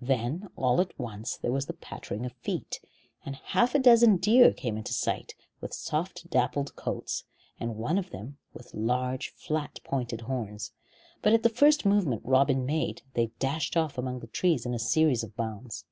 Then 0.00 0.48
all 0.56 0.80
at 0.80 0.98
once 0.98 1.36
there 1.36 1.52
was 1.52 1.66
the 1.66 1.74
pattering 1.74 2.26
of 2.26 2.32
feet, 2.32 2.80
and 3.24 3.36
half 3.36 3.72
a 3.72 3.78
dozen 3.78 4.16
deer 4.16 4.52
came 4.52 4.76
into 4.76 4.92
sight, 4.92 5.36
with 5.60 5.72
soft 5.72 6.28
dappled 6.28 6.74
coats, 6.74 7.22
and 7.60 7.76
one 7.76 7.96
of 7.96 8.10
them 8.10 8.38
with 8.52 8.74
large 8.74 9.28
flat 9.36 9.78
pointed 9.84 10.22
horns; 10.22 10.72
but 11.22 11.34
at 11.34 11.44
the 11.44 11.48
first 11.48 11.86
movement 11.86 12.22
Robin 12.24 12.66
made 12.66 13.02
they 13.14 13.28
dashed 13.38 13.76
off 13.76 13.96
among 13.96 14.18
the 14.18 14.26
trees 14.26 14.66
in 14.66 14.74
a 14.74 14.78
series 14.80 15.22
of 15.22 15.36
bounds. 15.36 15.84